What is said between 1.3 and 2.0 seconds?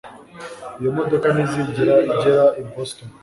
ntizigera